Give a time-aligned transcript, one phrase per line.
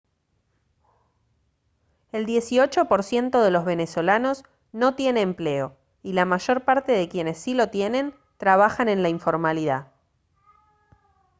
[2.11, 7.07] el dieciocho por ciento de los venezolanos no tiene empleo y la mayor parte de
[7.07, 9.91] quienes sí lo tienen trabajan en la informalidad